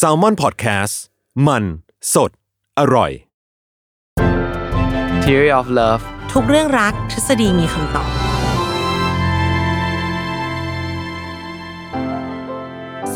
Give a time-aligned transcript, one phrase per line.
[0.00, 0.94] s a l m o n PODCAST
[1.46, 1.64] มัน
[2.14, 2.30] สด
[2.78, 3.10] อร่อย
[5.24, 8.10] Theory of Love ทุกเรื่องรักทฤษฎีมีคำตอบ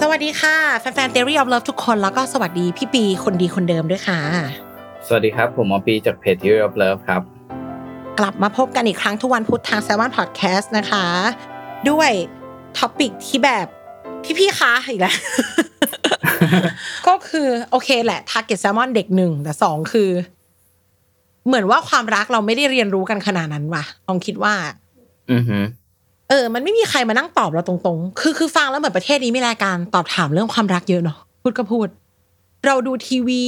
[0.00, 4.20] สวัสดีค่ะ แฟนๆ Theory of Love ทุกคนแล้วก็สวัสดีพี่ปีคนดีคนเดิมด้วยค่ะ
[5.06, 7.22] สวัสดีครับ ผมหมอปีจากเพจ Theory of Love ครับ
[8.18, 11.06] กลับมาพบกันอีกครั้งทุกวันพุธทาง s ซ l m o n Podcast นะคะ
[11.90, 12.10] ด้วย
[12.78, 13.66] ท็อปิกที่แบบ
[14.38, 15.14] พี่ๆคะอีกแล้ว
[17.06, 20.10] ก็คือโอเคแหละ Target Salmon เด็กหนึ่งแต่สองคือ
[21.46, 24.54] เหมือนว่าความรักเราไม่ได้เรียนรู้กันขนาดนั้นว่ะลองคิดว่า
[25.32, 25.64] อือหือ
[26.28, 31.88] เออ มันไม่มีใครมานั่งตอบเราตรงๆ คือคือฟังแล้วเหมือนประเทศนี้มีรายการตอบถามเรื่องความรักเยอะเนาะพูดก็พูด
[32.66, 33.44] เราดูทีวี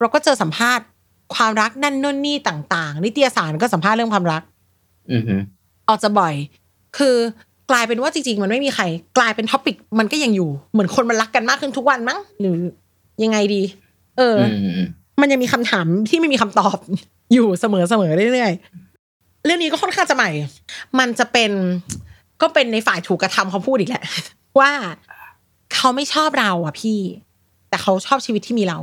[0.00, 0.84] เราก็เจอสัมภาษณ์
[1.34, 4.42] ความรักนั่นนู่นนี่ต่าง ๆ นิตยสารก็สัมภาษณ์เรื่องความรัก
[5.12, 5.40] อือหือ
[5.88, 6.34] ออกจะบ่อย
[6.98, 7.16] คือ
[7.70, 8.84] กลายเป็นว่าจริงๆ มันไม่มีใคร
[9.18, 12.56] กลายเป็นท็อปิกมันก็ยังอยู่ เหมือนคนมันรักกันมากขึ้นทุกวันมั้งหรือ
[13.22, 13.62] ยังไงดี
[14.18, 14.86] เอออือม
[15.20, 16.76] มันยังมีคำถามที่ไม่มีคำตอบ
[17.32, 20.30] อยู่เสมอเสมอเรื่อยๆเรื่องนี้ก็ค่อนข้างจะใหม่
[20.98, 21.50] มันจะเป็น
[22.42, 24.04] ก็เป็นในฝ่ายถูกกระทำเขาพูดอีกแหละ
[24.60, 24.70] ว่า
[25.74, 26.98] เขาไม่ชอบเราอะพี่
[27.68, 28.78] แต่เขาชอบชีวิตที่มีเรา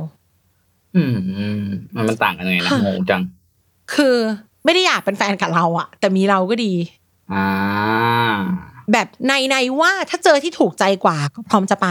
[0.96, 1.62] อืมอืม
[1.94, 3.22] มันมันต่างกันยังไงนะค่ะงงจัง
[3.94, 4.16] คือ
[4.64, 6.72] ไม่ได้อยากเป็นแฟนกับเราอะ แต่มีเราก็ดี
[7.32, 7.46] อ่า
[8.92, 11.88] แบบในในๆว่าถ้าเจอที่ถูกใจกว่าก็พร้อมจะไป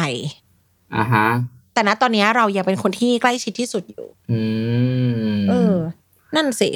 [0.95, 1.27] อ่าฮะ
[1.73, 4.41] แต่ณตอนนี้เรายังเป็นคนที่ใกล้ชิดที่สุดอยู่ อื
[5.37, 5.75] มเออ
[6.35, 6.69] นั่นสิ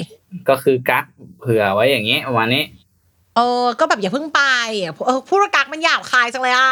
[0.48, 1.04] ก็คือกัก
[1.38, 2.64] เผื่อไว้อย่างนี้ประมาณนี้
[3.36, 4.42] เออ ก็แบบอย่าเพิ่งไป
[4.80, 6.70] อะเออพูดว่ากักมันหยาบคายจังเลยอะ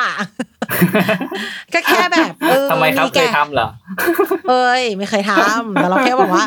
[1.72, 3.69] ก็แค่แบบเออทำไมครับนี่เคแกยทำเหรอ
[4.50, 6.47] เอ้ย ไม่เคยทำแต่เราแค่บอกว่า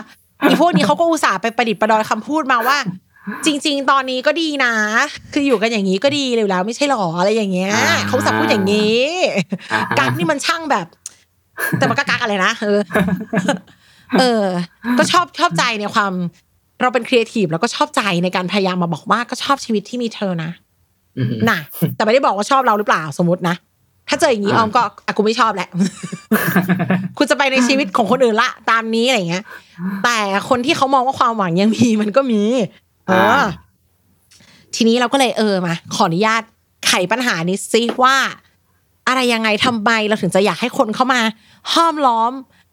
[0.50, 2.78] อีพวกนี้เขาก็อุตส่าห์ไปประดิษฐ์ประดอยคำพูดมาว่า
[3.46, 4.74] จริง ๆ ตอนนี้ก็ดีนะ
[5.34, 9.02] คืออยู่กันอย่างนี้ก็ดีเลยแล้ว ไม่ใช่หรออะไรอย่างเงี้ยอ่าเขาอุตส่าห์พูดอย่างนี้
[9.72, 10.88] อ่าฮะกักนี่มันช่างแบบ
[11.78, 12.80] แต่มันก็กักอะไรนะเออ
[14.20, 14.46] เออ
[14.98, 16.14] ก็ชอบชอบใจในความ
[16.82, 20.52] เราเป็นครีเอทีฟแล้วก็ชอบใจในการพยายามมาบอกว่าก็ชอบชีวิตที่มีเธอนะ
[21.18, 21.60] อืมน่ะ
[21.96, 23.56] แต่ไม่ได้บอกว่าชอบเราหรือเปล่าสมมตินะ
[24.10, 25.70] ถ้าเจออย่างนี้ออ่าอมก็อะกูไม่ชอบแหละ
[27.18, 29.44] คุณจะไปในชีวิตของคนอื่นละ ตามนี้อะไรเงี้ย
[30.04, 30.18] แต่
[30.50, 32.42] คนที่เขามองว่าความหวังยังมีมันก็มี
[33.08, 33.44] เออ
[34.76, 36.42] ทีนี้เราก็เลยเออมา ขออนุญาต
[36.88, 38.16] ไขปัญหานี้ซิว่า
[39.08, 41.22] อะไรยังไงทำไมเราถึงจะอยากให้คนเข้ามา
[41.74, 42.32] ห้อมล้อม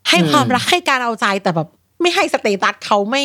[0.08, 1.68] ให้ความรักให้การเอาใจแต่แบบ
[2.00, 3.24] ไม่ให้สเตตัสเขาไม่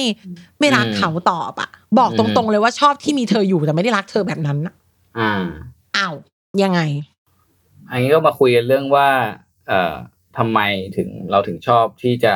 [0.60, 4.74] ไม่รักเขาตอบอะบอกตรงๆเลยว่าชอบที่มีเธออยู่แต่ไม่ได้รักเธอแบบนั้นอะ
[5.20, 5.32] อ่า
[5.98, 6.16] อ้าว
[6.64, 6.82] ยังไง
[7.92, 9.10] อันนี้ก็มาคุยกันเรื่องว่า
[9.68, 9.94] เอ่อ
[10.38, 10.60] ทำไม
[10.98, 12.34] ถึงเราถึงชอบที่จะ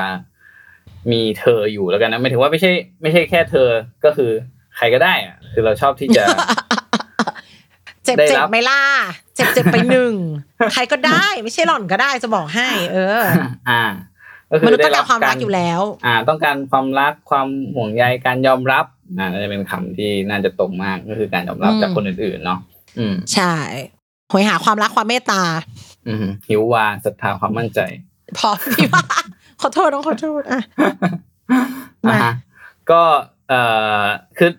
[1.11, 2.71] มีเธออยู่แล้วกันนะไม่ถึงว่าไม่ใช่
[3.01, 3.67] ไม่ใช่แค่เธอ
[4.05, 4.31] ก็คือ
[4.79, 6.23] ใครก็ได้อะคือเราชอบที่จะ
[8.05, 8.81] เจ็บได้เจ็บรับไหมล่ะ
[9.35, 10.13] เจ็บเจ็บไปหนึ่ง
[10.73, 13.19] ใครก็ได้ไม่ใช่หล่อนก็ได้จะบอกให้ เออ
[13.69, 13.83] อ่า
[14.51, 18.85] ก็คืมอนุษย์ได้ต้องการความรักอยู่แล้ว อ่า ต้องการความรักความห่วงใยการยอมรับ
[19.17, 22.59] อ่าน่าจะเป็นคำที่น่าจะตรงมากก็คือการยอมรับอืมจากคนอื่นๆเนาะ
[22.99, 23.53] อืม ใช่
[24.31, 25.43] หอยหาความรักความเมตตา
[26.07, 27.79] อืมหิววาศรัทธาความมั่นใจ
[28.37, 29.03] พอพี่ว่า
[29.61, 30.61] ขอโทษน้องขอโทษอะ
[32.07, 32.33] มาอ่าฮะ
[32.91, 33.01] ก็
[33.49, 33.61] เอ่
[34.01, 34.03] อ
[34.37, 34.49] คือ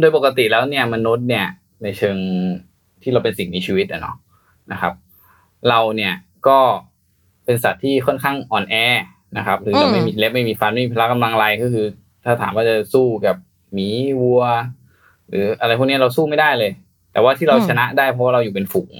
[0.00, 1.46] โดยปกติแล้วเนี่ยมนุษย์เนี่ย
[1.82, 2.16] ในเชิง
[3.02, 4.16] ที่เราเป็นสิ่งมีชีวิตอะเนาะ
[4.72, 4.92] นะครับ
[5.68, 6.14] เราเนี่ย
[6.48, 6.58] ก็
[7.44, 8.74] เป็นสัตว์ที่ค่อนข้างอ่อนแอ
[9.36, 11.86] นะครับหรือเราอืมไม่มีเล็บไม่มีฟันไม่มีพละกำลังอะไรก็คือ
[12.24, 13.36] ถ้าถามว่าจะสู้กับ
[13.72, 13.88] หมี
[14.20, 14.42] วัว
[15.28, 16.72] หรืออะไรพวกนี้เราสู้ไม่ได้เลย
[17.12, 18.92] แต่ว่าที่เราชนะได้เพราะว่าเราอยู่เป็นฝูง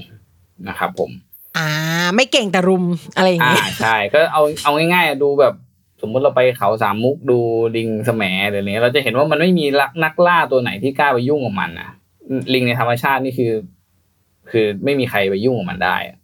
[0.68, 1.10] นะครับ ผม
[1.56, 1.68] อ่า
[2.16, 2.84] ไม่เก่งแต่รุม
[3.16, 5.54] อะไรอย่างอ่าเงี้ยใช่ก็เอาเอาง่ายๆดูแบบ
[6.00, 7.38] สมมุติเราไปเขาสามมุกดู
[7.76, 11.90] ลิงแสมหรืออะไรเนี้ยเราจะเห็นว่ามันไม่มีลักนักล่าตัวไหนที่กล้าไปยุ่งกับมันนะ
[12.54, 13.52] ลิงในธรรมชาตินี่คือ
[14.50, 16.16] คือไม่มีใครไปยุ่งกับมันได้อะ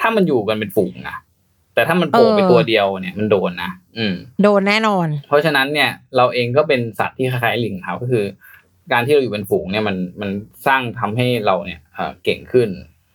[0.00, 1.16] ถ้ามันอยู่กันเป็นฝูงนะ
[1.74, 8.24] แต่ถ้ามันโผล่ไปตัวเดียวเนี่ยมันโดนนะอืม โดนแน่นอน เพราะฉะนั้นเนี่ย เราเองก็เป็นสัตว์ที่คล้ายๆลิงครับก็คือ
[8.92, 10.30] การที่เราอยู่เป็นฝูงเนี่ยมันมัน
[10.66, 12.68] สร้างทำให้เราเนี่ยเอ่อเก่งขึ้น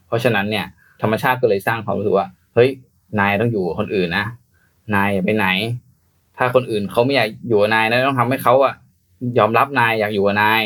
[0.07, 0.65] เพราะฉะนั้นเนี่ย
[1.01, 2.69] ธรรมชาติก็เลยสร้างความรู้สึกว่า เฮ้ย
[3.19, 4.25] นายต้องอยู่กับคนอื่นนะ
[4.93, 5.47] นายอย่าไปไหน
[6.39, 8.73] ถ้าคนอื่นเขาไม่อยากอยู่กับนายนะต้องทำให้เขาอะ
[9.39, 10.61] ยอมรับนายอยากอยู่กับนาย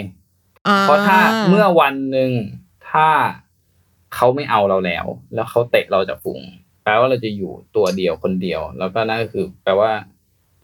[0.68, 1.18] อ่าเพราะถ้า
[1.50, 2.32] เมื่อวันหนึ่ง
[2.90, 3.08] ถ้า
[4.16, 6.42] เขาไม่เอาเราแล้ว แล้วเขาเตะเราจากฝูง
[6.84, 9.92] แปลว่าเราจะอยู่ตัวเดียวคนเดียว แล้วก็นั่นก็คือ แปลว่า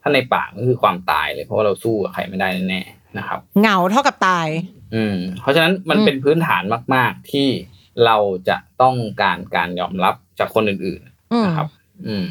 [0.02, 4.48] ถ้าในป่าก็คือความตายเลย เพราะว่าเราสู้กับใครไม่ได้แน่ๆนะครับ เหงาเท่ากับตาย
[4.94, 6.62] อืม เพราะฉะนั้นมันอืมเป็นพื้นฐาน
[6.94, 7.48] มาก ๆ ที่
[8.04, 8.16] เรา
[8.48, 11.00] จะต้องการการยอมรับจากคนอื่น
[11.32, 11.68] อืมๆนะครับ
[12.06, 12.26] อืม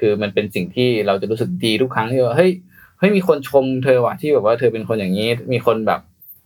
[0.00, 2.52] คือมันเป็นสิ่งที่เราจะรู้สึกดีทุกครั้งที่ว่าเฮ้ย
[2.98, 6.00] เฮ้ยมีคนชมเธอว่ะที่แบบว่าเธอเป็นคนอย่างนี้มีคนแบบ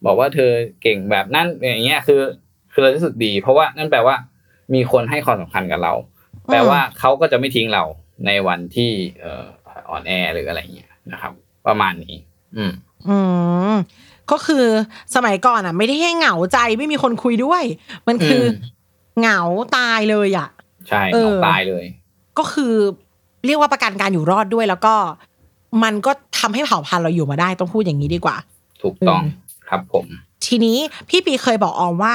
[0.06, 0.50] บอกว่าเธอ
[0.82, 2.20] เก่งแบบนั้นอย่างเงี้ยคือ
[2.72, 4.16] คือเรารู้สึกดี เพราะว่านั่นแปลว่า
[4.74, 5.92] มีคนให้ความสำคัญกับเรา
[6.46, 7.84] แปลว่าเขาก็จะไม่ทิ้งเรา
[8.26, 8.90] ในวันที่
[9.20, 9.44] เอ่อ
[9.88, 11.32] อ่อนแอหรืออะไรเงี้ยนะครับ
[11.66, 12.16] ประมาณนี้
[12.56, 12.72] อืม
[13.08, 13.16] อื
[13.72, 13.74] ม
[14.30, 14.66] ก็คือ
[15.14, 17.62] สมัยก่อนอะ ไม่ได้ให้เหงาใจไม่มีคนคุยด้วย
[18.08, 19.40] มันคืออมเหงา
[19.76, 20.48] ตายเลยอะ
[20.88, 21.84] ใช่เออเราตายเลย
[22.38, 22.74] ก็คือ
[23.46, 24.94] เรียกว่าประกันการอยู่รอดด้วย แล้วก็
[25.82, 28.36] มันก็ทำให้เผ่าพันธุ์เราอยู่มาได้ต้องพูดอย่างนี้ดีกว่า
[28.82, 29.30] ถูกต้องอืม
[29.68, 30.06] ครับผม
[30.46, 30.76] ทีนี้
[31.08, 32.14] พี่ปีเคยบอกออมว่า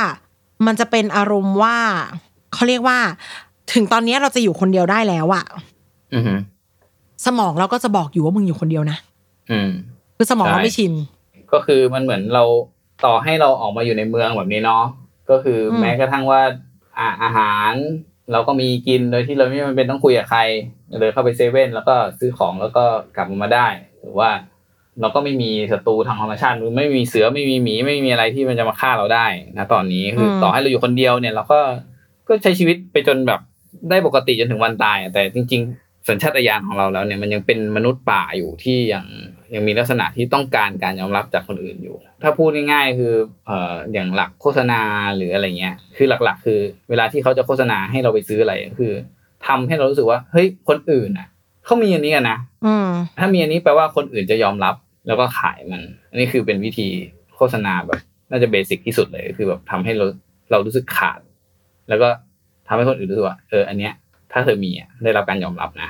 [0.65, 1.77] มันจะเป็นอารมณ์ว่า
[2.53, 2.97] เขาเรียกว่า
[3.73, 5.45] ถึงตอนนี้เราจะอยู่คนเดียวได้แล้วอะ
[6.13, 6.33] อือฮึ
[7.25, 8.97] สมองเราก็จะบอกอยู่ว่ามึงอยู่คนเดียวนะ
[9.51, 9.69] อืม
[10.15, 10.93] คือสมองใช่เราไม่ชิน
[11.51, 12.43] ก็คือมันเหมือนเรา
[13.05, 14.83] ต่อให้เราออกมาอยู่ในเมืองแบบนี้เนาะ
[15.29, 16.41] ก็คืออมแม้กระทั่งว่า
[16.97, 17.73] อ่าอาหาร
[18.31, 20.41] เราก็มีกินโดยที่เราไม่จำเป็นต้องคุยกับใคร
[20.99, 22.83] เดินเข้าไปเซเว่นแล้วก็ซื้อของแล้วก็
[23.15, 23.67] กลับมาได้
[24.01, 24.29] หรือว่า
[25.01, 29.25] เราก็ไม่มีศัตรูทางธรรมชาติหรือไม่มีเสือไม่มีหมีไม่มีอะไรที่มันจะมาฆ่าเราได้
[29.57, 31.59] นะตอนนี้คืออมต่อให้เราอยู่คนเดียวเนี่ย เราก็
[32.27, 33.39] ก็ใช้ชีวิตไปจนแบบ
[33.89, 39.05] ได้ปกติจนถึงวันตายอะแต่จริง ๆ สัญชาตญาณของเราแล้วเนี่ยมันยังเป็นมนุษย์ป่าอยู่ที่ยัง
[39.55, 43.13] ยังมีลักษณะที่ต้องการการยอมรับจากคนอื่นอยู่ ถ้าพูดง่ายๆคือ
[43.47, 44.81] เอ่ออย่างหลักโฆษณา
[45.15, 46.59] หรืออะไรเงี้ย คือหลักๆ คือ
[46.89, 48.93] เวลาที่เขาจะโฆษณาให้เราไปซื้ออะไรก็คือ
[49.47, 51.27] ทำให้เรารู้สึกว่าเฮ้ยคนอื่นอะ
[51.65, 54.75] เขามีอันนี้กันนะอืมถ้ามีอันนี้แปลว่าคนอื่นจะยอมรับ
[55.07, 56.87] แล้วก็ขายมัน อันนี้คือเป็นวิธี
[57.35, 57.99] โฆษณาแบบ
[58.31, 60.05] น่าจะเบสิกที่สุดเลยคือแบบทำให้เรา
[60.51, 61.19] เรารู้สึกขาด
[61.89, 62.09] แล้วก็
[62.67, 63.93] ทำให้คนอื่นรู้สึกว่าเอออันเนี้ย
[64.31, 65.89] ถ้าเธอมีอะได้รับการยอมรับนะ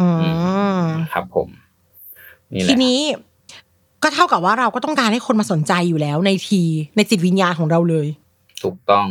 [0.00, 1.65] อืมครับผมนี่แห
[2.54, 3.00] ทีละนี้
[4.02, 6.62] ก็เท่ากับว่าเราก็ต้องการให้คนมาสนใจอยู่แล้วในที
[6.96, 8.06] ในจิตวิญญาณของเราเลย
[8.62, 9.06] ถูกต้อง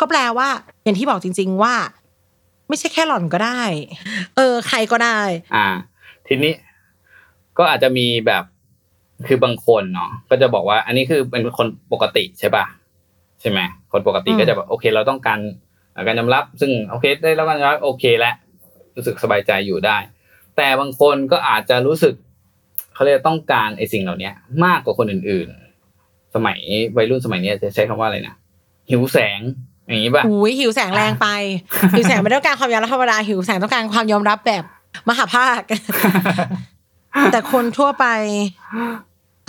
[0.00, 0.48] ก็แปลว่า
[0.84, 1.74] อย่างที่บอกจริง ๆว่า
[2.68, 3.62] ไม่ใช่แค่หล่อนก็ได้
[4.36, 5.18] เออ ใครก็ได้
[5.54, 5.66] อ่า
[6.26, 6.52] ทีนี้
[7.58, 8.44] ก็อาจจะมีแบบ
[9.26, 12.64] คือบางคนเนาะก็จะบอกว่า อันนี้คือเป็นคนปกติใช่ป่ะ
[13.40, 13.60] ใช่ไหม
[13.92, 15.38] คนปกติอืมก็จะแบบโอเค เราต้องการ
[15.94, 18.34] อ่าการยอมรับ ซึ่งโอเคได้รับการยอมรับโอเคแล้ว
[18.96, 19.98] รู้สึกสบายใจอยู่ได้
[20.56, 22.14] แต่บางคนก็อาจจะรู้สึก
[22.94, 24.30] เขาเรียกต้องการไอ้สิ่งเหล่านี้
[24.64, 25.48] มากกว่าคนอื่น
[25.92, 26.58] ๆ สมัย
[26.96, 28.34] วัยรุ่นสมัยนี้จะใช้คำว่าอะไรนะ
[28.90, 29.40] หิวแสง
[29.88, 31.26] อย่างนี้ป่ะอุ้ยหิวแสงแรงไป
[31.96, 34.62] หิวแสงไม่ต้องการความยอมรับธรรมดาหิวแสงต้องการความยอมรับแบบ
[35.08, 35.60] มหาภาค
[37.32, 38.06] แต่คนทั่วไป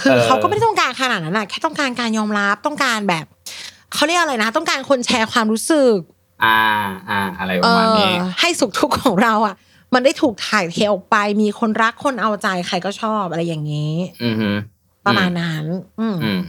[0.02, 3.26] คือเออเขาก็ไม่ได้ต้องการขนาดนั้นนะแค่ต้องการการยอมรับต้องการแบบ
[3.94, 5.98] เขาเรียกอะไรนะ ต้องการคนแชร์ความรู้สึก
[6.44, 6.60] อ่า
[7.10, 9.56] อ่าอะไรปเอระมาณอนี้ให้สุขทุกข์ของเราอะ
[9.94, 13.94] มันได้ถูกถ่ายเทออกไป มีคนรักคนเอาใจใครก็ชอบอะไรอย่างนี้
[14.24, 14.50] อือฮึ
[15.06, 15.66] ประมาณนั้น
[16.00, 16.42] อืมอืม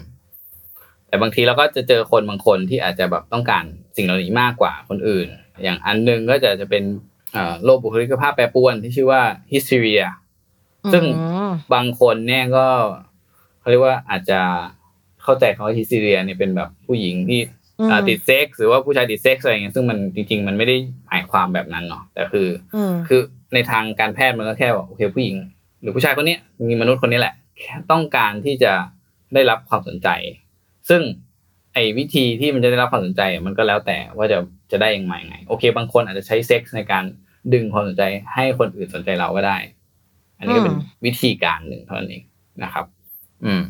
[1.09, 3.65] แต่บางทีเราก็จะเจอคนบางคนที่อาจจะแบบต้องการ
[3.97, 5.27] สิ่งเหล่านี้มากกว่าคนอื่น
[5.62, 6.85] อย่างอันหนึงก็จะจะเป็น
[7.33, 9.23] เอ่อโรคบุคลิกภาพแปรปรวนที่ชื่อว่า
[9.53, 10.03] ฮิสเ e รีย
[10.93, 12.67] ซึ่งอืมบางคนเนี่ยก็
[13.61, 14.41] เขาเรียกว่าอาจจะ
[15.23, 17.65] เข้าใจเขาฮิสเ e รียเนี่ยเป็นแบบผู้หญิงที่อืมอ่า
[18.08, 20.76] ติดเซ็กซ์หรือว่าผู้ชายติดเซ็กซ์อะไรเงี้ยซึ่งมันจริง ๆ มันไม่ได้
[21.06, 23.20] หมายความแบบนั้นเนาะแต่คือออืมคือ
[23.55, 25.37] ในทางการแพทย์มันก็แค่ว่าโอเคผู้หญิง
[25.80, 28.73] หรือผู้ชายคนเนี้ยมีมนุษย์คนนี้แหละแค่ต้องการที่จะ
[29.35, 30.09] ได้รับความสนใจ
[30.88, 31.02] ซึ่ง
[31.75, 34.38] ไอ้วิธีที่มันจะได้รับความสนใจมันก็แล้วแต่ว่าจะ
[34.73, 37.04] จะได้ยังไงไง โอเค บางคนอาจจะใช้เซ็กส์ในการ
[37.52, 38.02] ดึงความสนใจ
[38.35, 39.59] ให้คนอื่นสนใจเราก็ได้
[40.38, 42.23] อันนี้ก็เป็นอืมวิธีการหนึ่งเท่านั้นเอง
[42.62, 42.85] นะครับ
[43.45, 43.62] อืม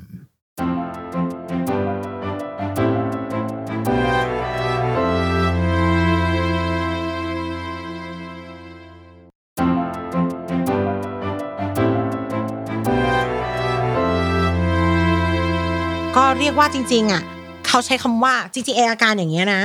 [16.39, 17.23] เรียกว่าจริง ๆ อะ
[17.67, 19.63] เขาใช้คำว่าจริงๆไออาการอย่างเงี้ยนะ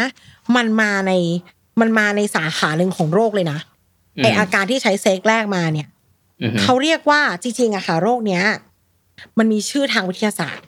[0.55, 1.11] มันมาใน
[1.79, 3.59] มันมาในสาขาหนึ่งของโรคเลยนะ
[4.17, 5.87] อืมไออาการที่ใช้เซ็กซ์แลกมาเนี่ย
[6.41, 8.43] อือฮึเขาเรียกว่าจริงๆอะค่ะโรคเนี้ย
[9.37, 10.65] มันมีชื่อทางวิทยาศาสตร์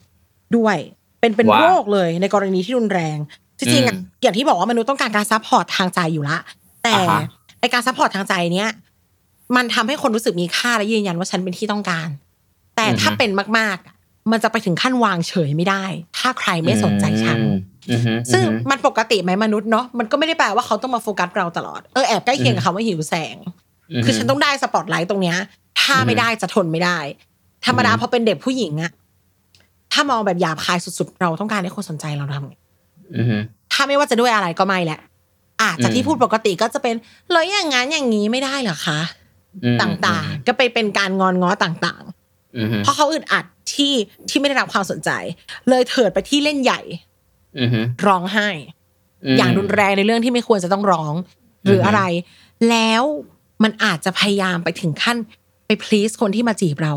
[0.58, 0.78] ด้วย
[1.20, 3.18] เป็นเป็นว่าโรคเลยในกรณีที่รุนแรง
[3.60, 6.38] จริงๆอะอืมอย่างที่บอกว่ามนุษย์ต้องการการ support ทางใจอยู่ละ
[6.84, 7.22] แต่อ่าฮะ
[7.60, 8.70] ไอการ support ทางใจเนี้ย
[9.56, 12.10] มันทำให้คนรู้สึกมีค่าและยืนยันว่าฉันเป็นที่ต้องการ
[12.76, 13.93] แต่ถ้าเป็นมากๆอะ
[14.32, 15.84] มันจะไปถึงขั้นวางเฉยไม่ได้
[16.18, 17.58] ถ้าใครไม่สนใจฉันอืม
[17.92, 23.36] อือฮึซึ่งอือฮึมันปกติไหมมนุษย์เนาะมันก็ไม่ได้แปลว่าเขาต้องมาโฟกัสเราตลอดเออแอบใกล้เคียงกับคำว่าหิวแสง
[24.06, 25.38] คือฉันต้องได้สปอตไลท์ตรงเนี้ย
[25.82, 26.98] ถ้าไม่ได้จะทนไม่ได้
[27.66, 28.92] ธรรมดาอืมพอเป็นเด็กผู้หญิงอะ
[29.94, 32.54] ถ้ามองแบบหยาบคายสุดๆ เราต้องการให้คนสนใจเราทำไง
[33.18, 33.38] อือฮึ
[33.74, 35.00] ถ้าไม่ว่าจะด้วยอะไรก็ไม่แหละ
[35.62, 36.96] อะจากที่พูดปกติก็จะเป็น
[37.32, 39.00] เลยอย่างงั้นอย่างนี้ไม่ได้เหรอคะ
[39.64, 42.04] อืมต่างๆ ก็ไปเป็นการงอนง้อต่าง
[42.56, 43.94] อืมอืๆมเพราะเขาอึดอัด ที่
[44.30, 45.10] ที่ไม่ได้รับความสนใจ
[45.70, 46.82] เลยเถิดไปที่เล่นใหญ่
[47.58, 48.50] อืมอืมร้องไห้
[49.38, 51.14] อย่างรุนแรงในเรื่องที่ไม่ควรจะต้องร้อง
[51.66, 52.02] หรืออะไร
[52.70, 53.04] แล้ว
[53.64, 55.18] มันอาจจะพยายามไปถึงขั้น
[55.66, 56.94] ไป please คนที่มาจีบเรา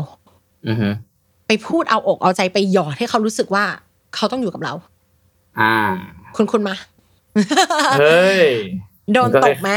[0.67, 0.93] อืมอืม
[1.47, 3.65] ไปพูดเอาอกเอาใจไปหยอดให้เขารู้สึกว่า
[4.15, 4.73] เขาต้องอยู่กับเรา
[5.59, 5.73] อ่า
[6.35, 6.75] คุณคุณมา
[7.99, 8.43] เฮ้ย
[9.13, 9.71] โดนตกไหม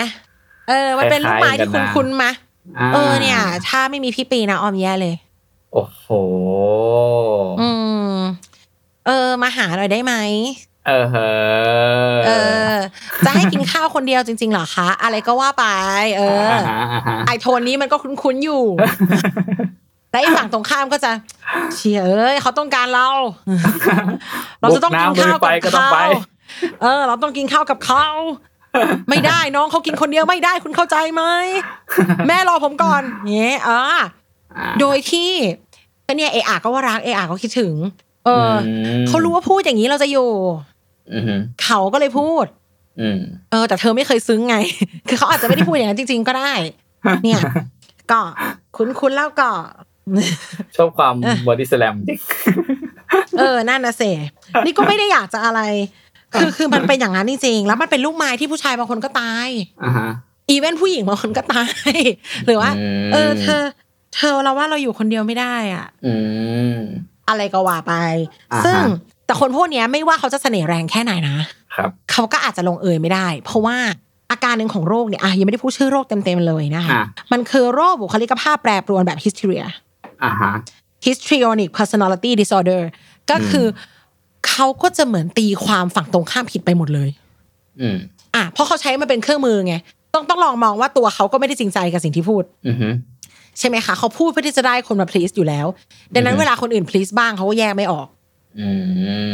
[0.69, 5.15] เออ มันเป็นลูกไม้ที่คคุล้าณยๆกันนะคุณมาาเออเนี่ย ถ้าไม่มีพี่ปีนะออมแย่เลย
[5.73, 6.07] โอ้โห
[7.61, 7.69] อื
[8.15, 8.19] ม
[9.07, 10.15] เออ มาหาหน่อยได้ไหม
[10.87, 11.31] เออเฮ้
[12.27, 12.31] เอ
[12.73, 12.75] อ
[13.25, 15.65] จะให้กินข้าวคนเดียวจริง ๆ เหรอคะ อะไรก็ว่าไป
[16.17, 18.65] เออาฮะอ่าฮะไอโทนนี้มันก็คุ้นๆอยู่
[20.11, 21.11] และไอฝั่งตรงข้ามก็จะ
[21.75, 23.09] เชียเอ้ยเขาต้องการเรา
[24.61, 25.99] เราจะต้องกินข้าวบุกับน้ำลุยไฟก็ต้องเขาไป
[26.83, 28.07] เออ เราต้องกินข้าวกับเขา
[29.11, 31.23] ไม่ได้น้องเขากินคนเดียวไม่ได้คุณเข้าใจไหม
[32.29, 34.01] แม่รอผมก่อนเงี้ยอ่าอ่า
[34.81, 35.31] โดยที่
[36.07, 37.75] ก็เนี่ยเออาก็ว่ารักเออาก็คิดถึง
[38.27, 38.53] เอออ
[39.01, 40.31] มเขารู้ว่าพูดอย่างนี้เราจะอยู่
[41.13, 42.45] อืมอืมเขาก็เลยพูด
[43.01, 43.19] อืม
[43.51, 44.57] เออ แต่เธอไม่เคยซึ้งไง
[45.09, 46.53] คือเขาอาจจะไม่ได้พูดอย่างนั้นจริง ๆ ก็ได้
[47.23, 47.41] เนี่ย
[48.11, 48.21] ก็
[48.77, 49.51] คุ้นๆแล้วก็
[50.77, 51.15] ชอบความ
[51.47, 52.19] บอดี้สแลมจริง
[53.39, 54.03] เออนั่นนะเส
[54.65, 55.61] นี่ก็ไม่ได้อยากจะอะไร
[56.35, 59.49] คือคือมันเป็นอย่างนั้นจริงๆแล้วมันเป็นลูกไม้ที่ผู้ชายบางคนก็ตาย
[59.85, 60.11] อ่าฮะ
[60.51, 61.95] อีเวนผู้หญิงบางคนก็ตาย
[62.47, 63.63] หรือว่าอืมเออ เธอ
[64.15, 66.15] เธอเราว่าเราอยู่คนเดียวไม่ได้อะอื
[66.75, 66.79] ม
[67.29, 67.93] อะไรก็ว่าไป
[68.53, 68.79] อ่าฮะซึ่ง
[69.27, 71.37] แต่คนพวกเนี้ยไม่ว่าเขาจะเสน่ห์แรงแค่ไหนนะ
[71.75, 73.77] ครับเขาก็อาจจะลงเอยไม่ได้ เพราะว่า
[74.31, 79.65] อาการหนึ่งของโรคเนี่ยอะยังไม่ได้พูดชื่อโรคเต็มๆเลยนะคะอะมันคือโรคบุคลิกภาพแปรปรวนแบบ hysteria
[80.25, 80.53] อ่าฮะ
[81.07, 82.83] histrionic personality disorder
[83.31, 83.69] ก็คืออ
[84.49, 87.11] เขาก็จะเหมือนตีความฝั่งตรงข้ามผิดไปหมดเลย
[87.81, 87.97] อืม
[88.35, 89.75] อะเพราะเขาใช้มันเป็นเครื่องมือไง
[90.15, 92.89] ต้องต้องลองมองว่าตัวเขาก็ไม่ได้จริงใจกับสิ่งที่พูดอือฮึ
[93.59, 95.67] ใช่ไหมคะเขาพูดเพื่อที่จะได้คนมา please อยู่แล้ว
[96.15, 98.07] ดังนั้นอือฮึเวลาคนอื่น please บ้างเขาก็แยกไม่ออก
[98.61, 98.69] อื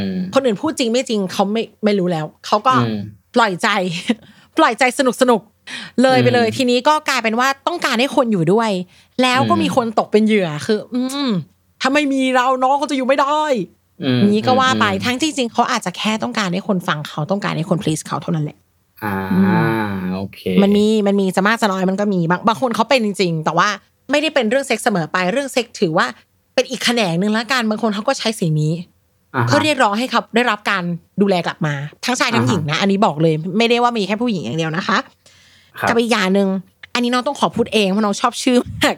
[0.02, 0.04] ม
[0.35, 3.00] คนอื่นพูดจริงไม่จริงเขาไม่ไม่รู้แล้วเขาก็อืม
[3.35, 3.68] ปล่อยใจ
[4.58, 5.40] ปล่อยใจสนุกสนุก
[6.02, 8.70] เลยไปเลยอืมทีนี้ก็กลายเป็นว่าต้องการให้คนอยู่ด้วย
[9.23, 11.30] แล้วก็อืมมีคนตกเป็นเหยื่อคือ อืม
[11.80, 13.40] ถ้าไม่มีเราน้องเขาจะอยู่ไม่ได้
[14.02, 18.56] อืมอย่างนี้ก็ว่าไปอืมทั้งจริง ๆเขาอาจจะแค่ต้องการให้คนฟังเขาต้องการให้คน please เขาเท่านั้นแหละ
[19.04, 19.16] อ่า
[20.16, 23.68] โอเค มันมีมันมีจะมากจะน้อยมันก็มีบางบางคนเขาเป็นจริง ๆ แต่ว่า
[24.10, 26.06] ไม่ได้เป็นเรื่องเซ็กส์เสมอไปเรื่องเซ็กส์ถือว่า
[26.54, 28.72] เป็นอีกแขนงหนึ่งแล้วกันบางคนเขาก็ใช้สิ่งนี้
[29.34, 30.82] อ่าฮะเพื่อเรียกร้องให้เขาได้รับการ
[31.22, 34.98] ดูแลกลับมา ทั้งชายทั้งอ่าฮะหญิงนะ อันนี้บอกเลย ไม่ได้ว่ามีแค่ผู้หญิงอย่างเดียวนะคะ
[35.80, 36.48] ครับกับอีกอย่างหนึ่ง
[36.94, 38.94] อันนี้น้องต้องขอพูดเองเพราะน้องชอบชื่อมาก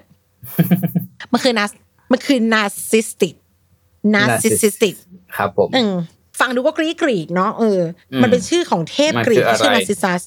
[1.33, 1.65] มันคือนา
[2.13, 3.35] มันคือ narcissistic
[4.15, 4.95] narcissistic
[5.37, 5.93] ครับผมอืม
[6.41, 7.81] ฟังดูก็กรีกกรีกเนาะเออ
[8.13, 10.23] อมมันเป็นชื่อของเทพมันกรีกคืออะไรที่ชื่อนาซิซัส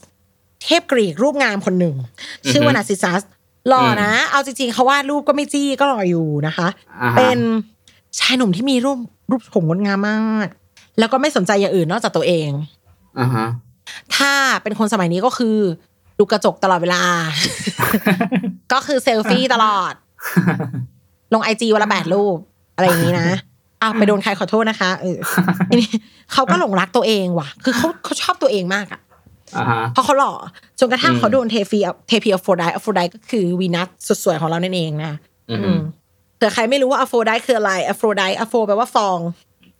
[0.64, 1.96] เทพกรีกรูปงามคนหนึ่ง
[2.50, 3.22] ชื่อว่าอือฮึนาซิซัส
[3.68, 6.68] หล่ออมนะ เอาจริงๆเขาวาดรูปก็ไม่จี้ก็หล่ออยู่นะคะ
[7.02, 7.40] อ่าฮะเป็น
[8.20, 8.98] ชายหนุ่มที่มีรูป
[9.30, 10.48] รูปผมงดงามมาก
[11.00, 12.50] แล้วก็ไม่สนใจอย่างอื่นนอกจากตัวเอง
[13.20, 13.48] อ่าฮะ
[14.16, 14.32] ถ้า
[14.64, 15.58] เป็นคนสมัยนี้ก็คือ
[16.20, 17.04] ดูกระจกตลอดเวลา
[18.74, 19.94] ก็คือเซลฟี่ตลอด
[21.34, 22.38] ลงไอจีวันละแปดรูป
[22.76, 23.30] อะไรอย่างนี้นะ
[23.82, 25.18] อ้าวไปโดนใครขอโทษนะคะเออ
[25.70, 25.92] ทีนี้
[26.34, 29.11] เขาก็หลงรักตัวเองว่ะ คือเขาเขาชอบตัวเองมากอะอ่าฮะ
[29.94, 30.34] เพราะเขาหล่อ
[30.80, 35.14] จนกระทั่งอืมเขาโดนเทฟีเทพี Aphrodite Aphrodite ก็คือวีนัสสุดสวยของเรานั่นเองนะ
[35.50, 35.82] อือืมม
[36.40, 39.20] แต่ใครไม่รู้ว่า Aphrodite คืออะไรอโฟไดอโฟแปลว่าฟอง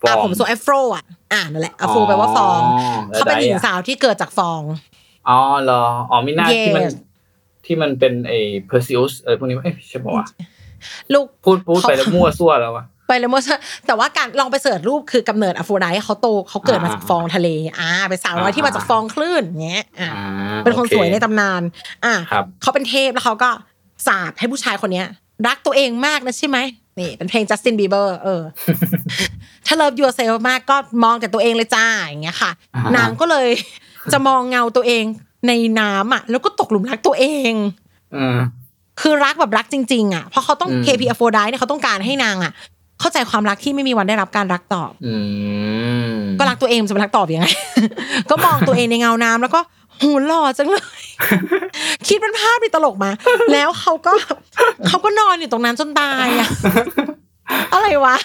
[0.02, 2.60] ฟองอะผมทรง afro อะอ่านั่นแหละอโฟแปลว่าฟอง
[3.08, 4.62] แล้วเขาเป็นหญิงได้อะสาวที่เกิดจากฟอง
[5.28, 6.84] อ๋อเหรออ๋อมิน่า Yes ที่มัน
[7.66, 10.26] ที่มันเป็นไอ้เพอร์ซิอุสเออพวกนี้เอ้ยใช่ป่าวะ
[11.14, 13.42] ลูกพูดพูดไปแล้วมั่วซั่วแล้ววะ ไปเลยมด
[13.86, 21.62] แต่ว่าการลองไป search รูปคือกำเนิด Aphrodite เขาโตเขาเกิดมาจากฟองทะเลอ่าเป็นสาวน้อยที่มาจากฟองคลื่นเงี้ยอ่าอ่าเป็นคนโอสวยในตำนาน
[22.04, 23.50] อ่าครับเขาเป็นเทพแล้วเขาก็
[24.06, 25.06] สาบให้ผู้ชายคนเนี้ย
[25.46, 26.58] รักตัวเองมากนะใช่ไหม
[26.98, 28.42] นี่เป็นเพลงจัสตินบีเบอร์เออ
[29.66, 33.48] ถ้า love yourself มากก็มองแต่ตัวเองเลยจ้าอย่างเงี้ยค่ะอ่าฮะนางก็เลย
[34.12, 35.04] จะมองเงาตัวเอง
[35.48, 37.52] ในน้ำอะ แล้วก็ตกหลุมรักตัวเอง
[38.16, 38.38] อืม
[39.00, 42.52] คือรักแบบรักจริง ๆ อะเพราะเขาต้องอืม KP a f o r d i เนี่ยเขาต้องการให้นางอะ
[43.02, 45.14] เข้าใจความรักที่ไม่มีวันได้รับการรักตอบอื
[46.14, 47.46] มก็รักตัวเองจะไปรักตอบยังไง
[48.30, 49.60] ก็มองตัวเองในเงาน้ำแล้วก็
[49.98, 50.84] โหหล่อจังเลย
[52.06, 53.10] คิดเป็นภาพที่ตลกมา
[53.52, 54.12] แล้วเขาก็
[54.88, 56.48] เขาก็นอนอยู่ตรงนั้นจนตายอะ
[57.72, 58.16] อะไรวะ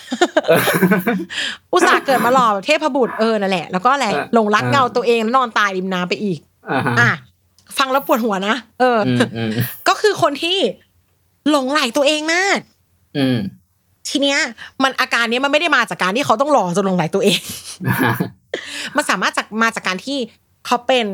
[1.73, 6.39] อุตส่าห์เกิดมาหล่อแบบเทพบุตรเออนั่นแหละ แล้วก็แหละหลงรักเงาตัวเองแล้วนอนตายริมน้ำไปอีก
[6.71, 7.11] อ่าฮะอะ
[7.77, 9.51] ฟังแล้วปวดหัวนะเออออืมอืม
[9.87, 10.57] ก็คือคนที่
[11.49, 12.59] หลงไหลตัวเองมาก
[13.17, 13.37] อืม
[14.09, 14.39] ทีเนี้ย
[14.83, 17.39] มันอาการเนี้ยมันไม่ได้มาจากการที่เขาต้องหล่อจนหลงไหลตัวเอง
[18.95, 20.17] มันสามารถจากมาจากการที่
[20.65, 21.05] เขาเป็น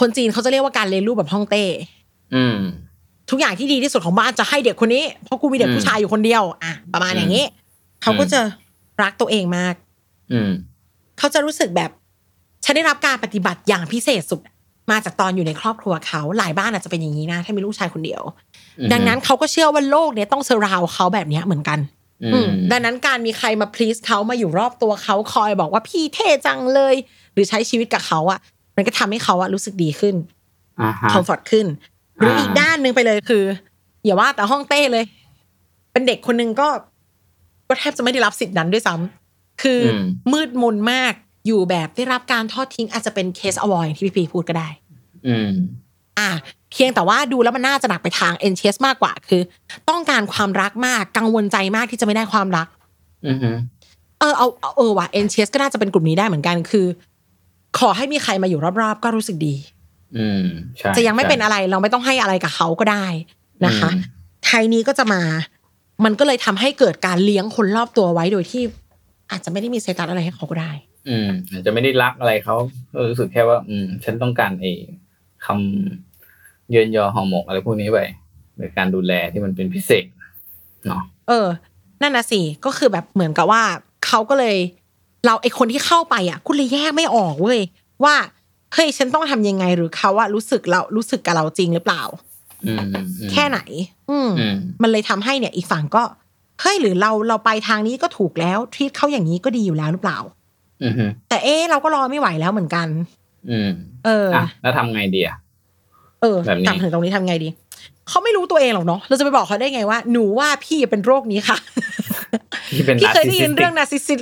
[0.00, 1.64] คนจีนเขาจะเรียกว่าการเรียนรู้แบบฮ่องเต้
[2.34, 2.56] อืม
[3.30, 7.44] ทุกอย่างที่ดีที่สุดของบ้านจะให้เด็กคนนี้เพราะกูมีเด็กอืมผู้ชายอยู่คนเดียว อะ ประมาณอย่างนี้
[8.02, 8.40] เขาก็จะ
[9.02, 9.74] รักตัวเองมาก
[10.32, 10.50] อืม
[11.18, 11.90] เขาจะรู้สึกแบบ
[12.64, 14.40] ฉันได้รับการปฏิบัติอย่างพิเศษสุด
[14.90, 18.22] มาจากตอนอยู่ในครอบครัวเขาหลายบ้านอาจจะเป็นอย่างนี้นะ ถ้ามีลูกชายคนเดียว
[18.78, 22.01] อืมดังนั้นเขาก็เชื่อว่าโลกเนี้ยต้องเซราวเขาแบบเนี้ยเหมือนกันอือืมม
[22.70, 26.94] ดังนั้นการมีใครมาพลีสเขามาอยู่รอบตัวเขาคอยบอกว่าพี่เท่จังเลย
[27.32, 28.38] หรือใช้ชีวิตกับเขาอะ
[28.76, 30.14] มันก็ทำให้เขาอะรู้สึกดีขึ้น
[30.80, 31.66] อ่าฮะคอมฟอร์ตขึ้น
[32.16, 33.44] หรืออ่าอีกด้านหนึ่งไปเลยคือ
[34.04, 35.04] อย่าว่าแต่ห้องเต้เลย
[35.92, 36.68] เป็นเด็กคนหนึ่งก็
[37.68, 41.12] ก็แทบจะไม่ได้รับสิทธินั้นด้วยซ้ำคืออมมืดมนมาก
[41.46, 44.68] อยู่แบบได้รับการทอดทิ้งอาจจะเป็นเคสอวอยที่พี่พีพูดก็ได้
[45.26, 45.50] อืม
[46.18, 46.30] อะ
[46.72, 49.42] เพียงแต่ว่าดูแล้วมันน่าจะหนักไปทางเอ็นเชสมากกว่าคือ
[49.88, 52.66] ต้องการความรักมากกังวลใจมากที่จะไม่ได้ความรัก
[53.26, 53.50] อืมฮึ
[54.20, 56.86] เออเอาเอาเออว่ะเอ็นเชสก็น่าจะเป็นกลุ่มนี้ได้เหมือนกันคือ
[57.78, 59.54] ขอให้มีใครมาอยู่รอบๆ ก็รู้สึกดี
[60.16, 60.44] อืม
[60.78, 63.06] ใช่จะยังไม่ใช่เป็นอะไรเราไม่ต้องให้อะไรกับเขาก็ได้
[63.66, 65.22] นะคะอืมไทยนี้ก็จะมา
[66.04, 68.62] มันก็เลยทำให้เกิดการเลี้ยงคนรอบตัวไว้โดยที่
[69.30, 70.72] อาจจะไม่ได้มีเซตัสอะไรให้เขาก็ได้
[71.08, 72.56] อืมอาจจะไม่ได้รักอะไรเขา
[72.94, 74.72] เออรู้สึกแค่ว่า อืม ฉันต้องการไอ้
[75.44, 77.98] คำเยินยอหอหมกอะไรพวกนี้ไป
[78.56, 80.04] หรือการดูแลที่มันเป็นพิเศษ
[80.86, 81.46] เนาะเออ
[82.02, 83.62] นั่นนะสิก็คือแบบเหมือนกับว่า
[84.06, 84.56] เขาก็เลย
[85.26, 87.60] เราไอคนที่เข้าไปอะคุณเลยแยกไม่ออกเว้ย
[88.04, 88.14] ว่า
[88.74, 92.02] เฮ้ยฉันต้องทำยังไงหรือเขาว่ารู้สึกเรารู้สึกกับเราจริงหรือเปล่า
[92.66, 93.60] อืมอืมแค่ไหน
[94.10, 96.02] อืมอืมมันเลยทำให้เนี่ยอีกฝั่งก็
[96.60, 100.18] เฮ้ยหรือเราเราไปทางนี้ก็ถูกแล้วทีตเขาอย่างนี้ก็ดีอยู่แล้วหรือเปล่า
[100.82, 102.88] อืมฮึแต่เอ๊ะเราก็รอไม่ไหวแล้วเหมือนกัน
[103.50, 103.68] อืม
[104.06, 105.36] เอออะแล้วทำไงดีอะ
[106.20, 107.48] เออแบบนี้กลับถึงตรงนี้ทำไงดี
[108.08, 111.56] เขาไม่รู้ตัวเองหรอกเนาะเราจะไปบอกเขาได้ไงว่า หนูว่าพี่เป็นโรคนี้ค่ะ
[112.76, 114.20] ที่เป็นพี่เคยได้ยิน narcissistic เรื่องนาซิซิส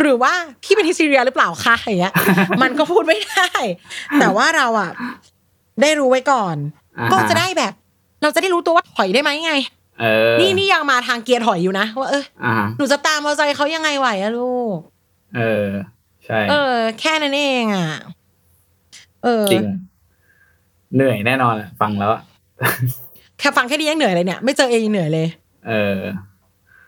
[0.00, 2.14] หรือว่าพี่เป็นฮิสทีเรียหรือเปล่าคะอย่างเงี้ย
[2.62, 3.48] มันก็พูดไม่ได้
[4.20, 4.90] แต่ว่าเราอะ
[5.82, 6.56] ได้รู้ไว้ก่อน
[6.98, 7.72] อ่าฮะก็จะได้แบบ
[8.22, 9.52] เราจะได้รู้ตัวว่าถอยได้ไหมไง
[10.00, 14.78] เออนี่นี่ยังมาทางเกียร์ถอยอยู่นะว่าเอออ่าหนูจะตามมอเตอร์ไซค์เขายังไงไหวอะลูก
[15.36, 15.66] เออ
[16.26, 17.88] ใช่ เออ แค่นั้นเองอะ
[19.24, 19.64] เออจริง
[20.94, 22.22] เหนื่อยแน่นอนอะฟังแล้วอะ
[23.38, 25.26] แค่ฟังแค่นี้ยังเหนื่อยเลยเนี่ย ไม่เจอเองยังเหนื่อยเลย
[25.68, 25.98] เออ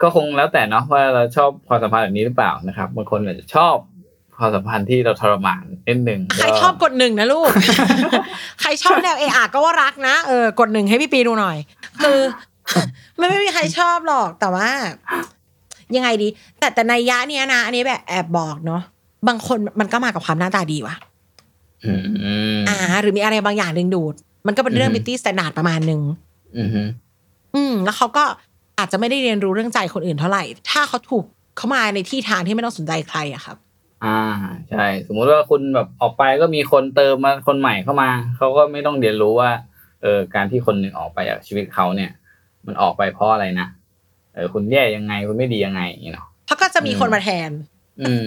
[0.03, 3.77] ก็คงแล้วแต่เนาะว่าเราชอบความสัมพันธ์แบบนี้หรือเปล่านะครับบางคนอาจจะชอบ
[4.39, 7.51] ความสัมพันธ์ที่เราทรมานนิดหนึ่งใครชอบกดหนึ่งนะลูก
[8.61, 11.57] ใครชอบแนวเออาก็ว่ารักนะเออกดหนึ่งให้พี่ปีดูหน่อย
[12.03, 12.19] คือ
[13.17, 14.69] ไม่ไม่มีใครชอบหรอกแต่ว่า
[15.97, 18.83] ยังไงดี แต่แต่ในนัยยะเนี้ยนะอันนี้แบบแอบบอกเนาะ
[19.29, 20.97] บางคนมันก็มากับความหน้าตาดีว่ะ
[21.85, 24.15] อืมอืมอ่า หรือมีอะไรบางอย่างดึงดูด
[24.47, 26.01] มันก็เป็นเรื่องอืมบิ t ตี้สแตนดาร์ดประมาณหนึ่ง
[26.57, 26.83] อืมฮึ
[27.55, 28.25] อืมแล้วเขาก็
[28.79, 31.25] อาจจะไม่ได้เรียนรู้เรื่องใจคนอื่นเท่าไหร่ ถ้าเขาถูก
[31.57, 33.57] เขามาในที่ทางที่ไม่ต้องสนใจใครอะครับ
[34.05, 34.21] อ่า
[34.71, 39.51] ใช่ สมมุติว่าคุณแบบออกไปก็มีคนเติมมาคนใหม่เข้ามา เขาก็ไม่ต้องเรียนรู้ว่า
[40.03, 42.11] เออ การที่คนหนึ่งออกไปจากชีวิตเขาเนี่ย
[42.67, 43.69] มันออกไปเพราะอะไรนะ
[44.35, 47.51] เออ คุณแย่ยังไง คุณไม่ดียังไงอย่างเนาะเพราะก็จะมีคนมาแทน
[48.01, 48.27] อืม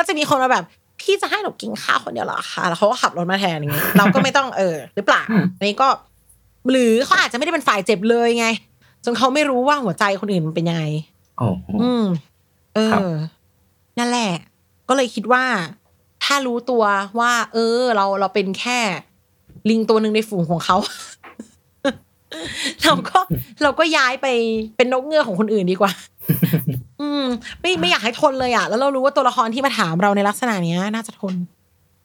[0.00, 0.64] ก็จะมีคนมาแบบ
[1.00, 5.88] พี่จะให้หนูกินข้าวคนเดียวเหรอคะแล้วเขาก็ขับรถมาแทนอย่างเงี้ยเราก็ไม่ต้องเออหรือเปล่าอืมอันนี้ก็
[6.70, 8.46] หรือเขาอาจจะไม่ได้เป็นฝ่ายเจ็บเลยไง
[9.04, 10.84] จนเขาไม่รู้ว่าหัวใจคนอื่นมันเป็นยังไง
[11.38, 12.04] โอ้โหอืม
[12.74, 13.12] เอครับอ
[13.98, 14.32] นั่นแหละ
[14.88, 15.44] ก็เลยคิดว่า
[16.24, 16.82] ถ้ารู้ตัว
[17.18, 18.78] ว่า เออ เราเราเป็นแค่
[19.70, 20.76] ลิงตัวหนึ่งในฝูงของเขา
[22.82, 23.18] เราก็
[23.62, 24.26] เราก็ย้ายไป
[24.76, 25.92] เป็นนกเงือกของคนอื่นดีกว่า
[27.00, 27.24] อืม
[27.60, 31.34] ไม่ไม่อยากให้ทนเลยอะ แล้วเรารู้ว่าตัวละครที่มาถามเราในลักษณะเนี้ย น่าจะทน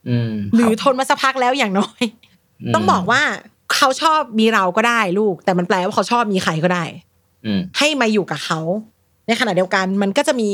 [0.08, 2.02] อืมหรือคบทนมาสักพักแล้วอย่างน้อย
[2.70, 3.22] มต้องบอกว่า
[3.74, 6.84] เขาชอบมีเราก็ได้ลูก แต่มันแปลว่าเขาชอบมีใครก็ได้
[7.46, 8.60] อืมให้มาอยู่กับเขา
[9.26, 10.50] ในขณะเดียวกันมันก็จะมี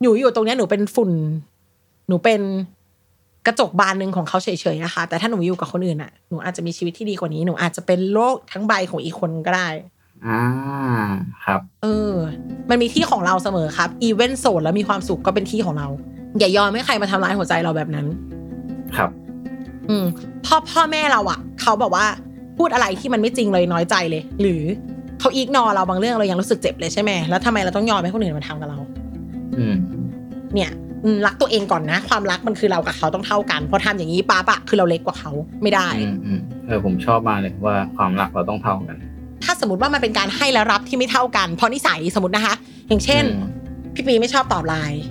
[0.00, 1.10] หนูอยู่ตรงเนี้ยหนูเป็นฝุ่น
[2.08, 2.40] หนูเป็น
[3.46, 9.68] กระจกบานหนึ่งของเขาเฉยๆนะคะ แต่ถ้าหนูอยู่กับคนอื่นอะหนูอาจจะมีชีวิตที่ดีกว่านี้หนูอาจจะเป็นโลกทั้งใบของอีกคนก็ได้
[10.26, 10.40] อ่า
[11.44, 12.14] ครับ เออ
[12.70, 15.88] มันมีที่ของเราเสมอครับ อีเวนต์โสดแล้วมีความสุขก็เป็นที่ของเรา
[16.38, 18.06] อย่ายอมให้ใครมาทำร้ายหัวใจเราแบบนั้น
[18.96, 19.10] ครับ
[19.88, 20.06] อืม
[20.46, 22.06] พ่อพ่อแม่เราอะเขาบอกว่า
[22.58, 24.62] พูดอะไรที่มันไม่จริงเลยน้อยใจเลย หรือ
[25.20, 28.78] เขาอีกนอเราบางเรื่องเรายังรู้สึกเจ็บเลยใช่ไหมแล้วทำไมเราต้องยอมให้คนอื่นมาทำกับเรา
[29.58, 29.74] อืม
[30.54, 30.70] เนี่ย
[31.04, 38.96] อืมรักตัวเองก่อนนะ ความรักมันคือเรากับเขาต้องเท่ากันพอทำอย่างนี้ป้าปะคือเราเล็กกว่าเขาไม่ได้อืมอืมเออผมชอบมากเลยว่าความรักเราต้องเท่ากัน
[39.44, 42.54] ถ้าสมมติว่ามันเป็นการให้และรับที่ไม่เท่ากัน เพราะนิสัยสมมตินะคะ
[42.88, 43.48] อย่างเช่นอืม
[43.94, 45.02] พี่ปีไม่ชอบตอบไลน์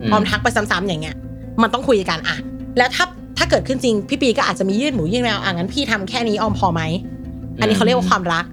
[0.00, 1.16] อืมออมทักไปซ้ำๆอย่างเงี้ย
[1.62, 2.36] มันต้องคุยกันอะ
[2.78, 3.04] แล้วถ้า
[3.38, 6.82] ถ้าเกิดขึ้นจริง พี่ปีก็อาจจะมียื่นหมูยื่นแมวอะงั้นพี่ทำแค่นี้ออมพอไหม
[7.60, 8.44] อันนี้เขาเรียกว่าความรัก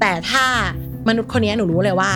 [0.00, 0.44] แต่ถ้า
[1.08, 2.10] มนุษย์คนนี้หนูรู้เลยว่า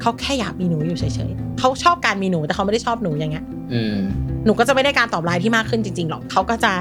[0.00, 3.96] เขาแค่อยากมีหนูอยู่เฉยๆเขาชอบการมีหนูแต่เขาไม่ได้ชอบหนูอย่างเงี้ยอืม
[4.44, 6.72] หนูก็จะไม่ได้การตอบไลน์ที่มากขึ้นจริงๆหรอกเขาก็จะ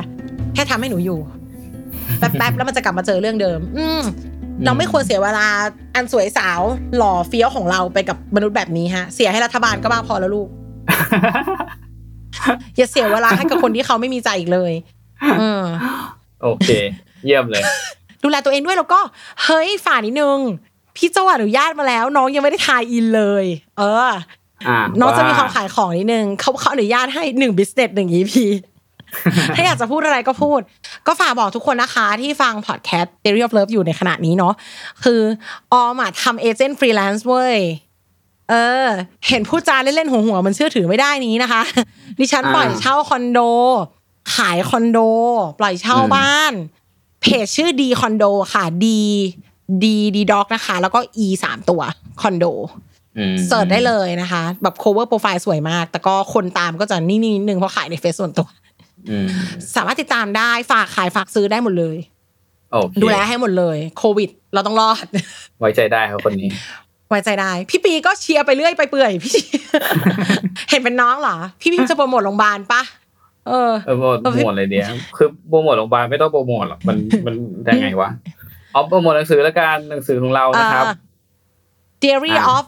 [0.54, 1.20] แค่ทำให้หนูอยู่
[2.20, 4.02] แป๊บๆแล้วมันจะกลับมาเจอเรื่องเดิม อืม
[4.66, 5.48] เราไม่ควรเสียเวลา
[5.96, 6.60] อันสวยสาว
[6.98, 10.48] หล่อเฟี้ยวของเราไปกับมนุษย์แบบนี้ฮะ เสียให้รัฐบาลก็บ้าพอแล้วลูก
[12.78, 14.74] อย่าเสียเวลาให้กับคนที่เขาไม่มีใจอีกเลย
[15.40, 15.64] เออ
[16.44, 16.70] โอเค
[17.26, 17.64] เยี่ยมเลย
[18.24, 19.00] ดูแลตัวเองด้วยแล้วก็
[19.44, 20.40] เฮ้ยฝ่านิดนึง
[20.96, 23.46] พี่เจ้าอนุญาตมาแล้ว น้องยังไม่ได้ทายอินเลย
[23.78, 24.10] เออ
[24.68, 28.34] อ่าน้องจะมีความว่ขายของนิดนึงเขาเขาอนุญาตให้หนึ่งบิสเนสหนึ่ง EP
[29.56, 30.60] ถ้าอยากจะพูดอะไรก็พูด
[31.08, 34.54] ก็ฝากบอกทุกคนนะคะ ที่ฟังพอดแคสต์ Theory of Love อยู่ในขณะนี้เนาะ
[35.04, 35.22] คือ
[35.74, 37.58] ออมอะทำ agent freelance เว้ย
[38.50, 38.88] เออ
[39.28, 41.62] เห็นพูดจาเล่นๆหัวหัวๆมันเชื่อถือไม่ได้นี้นะคะ
[42.20, 43.40] ดิฉันปล่อยเช่าคอนโด
[44.36, 45.00] ขายคอนโด
[45.60, 46.54] ปล่อยเช่าบ้าน
[47.22, 49.02] เพจชื่อดีคอนโดค่ะดี
[49.84, 51.82] D D dog นะคะ แล้วก็ e สามตัว
[52.22, 52.46] คอนโด
[53.18, 58.67] อืม search ได้เลยนะคะ แบบ cover profile สวยมาก แต่ก็คนตามก็จะนิ่งๆนิดนึงเพราะขายในเฟซส่วนตัวอืม
[59.76, 61.98] สามารถติดตามได้ฝากขายฝากซื้อได้หมดเลย
[62.72, 65.06] โอเคดูแลให้หมดเลย โควิด เราต้องรอด
[65.60, 66.50] ไว้ใจได้ครับคนนี้
[67.10, 69.38] ไว้ใจได้ พี่ปีก็เชียร์ไปเรื่อยไปเปื่อยพี่
[70.70, 72.82] เห็นเป็นน้องเหรอ พี่พิมจะโปรโมทโรงพยาบาลปะ
[73.48, 74.86] เออเออโปรโมทโปรโมทอะไรเดียว
[75.18, 77.36] คือโปรโมทโรงพยาบาลไม่ต้องโปรโมทหรอกมันมัน
[77.70, 78.10] ยังไงวะ
[78.72, 80.96] เอาโปรโมทหนังสือแล้วกันหนังสือของเรานะครับเอ่อ
[82.02, 82.66] Theory อะ of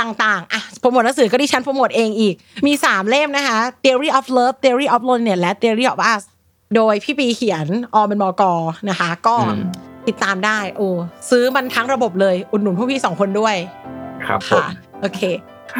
[0.00, 2.34] ต่างๆ อะโปรโมทหนังสือก็ดิฉันโปรโมทเองอีก
[2.66, 6.22] มีสามเล่มนะคะ Theory of Love Theory of Loneliness และ Theory of Us
[6.76, 8.42] โดยพี่ปีเขียนออมเป็นมก
[8.90, 9.62] นะคะ ก็อืม
[10.08, 10.88] ติดตามได้ โอ้
[11.30, 13.56] ซื้อมันทั้งระบบเลย อุดหนุนพวกพี่สองคนด้วย
[14.26, 14.66] ครับผมค่ะ
[15.00, 15.20] โอเค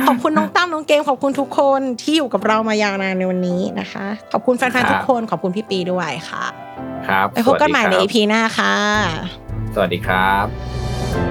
[0.06, 6.44] ขอบคุณน้องตั้มน้องเกม ขอบคุณทุกคนที่อยู่กับเรามายาวนานในวันนี้นะคะ ขอบคุณแฟนๆทุกคนขอบคุณพี่ปีด้วยค่ะ
[7.08, 8.74] ครับไปพบกันใหม่ในสวัสดี EP หน้าค่ะ
[9.74, 11.29] สวัสดีครับ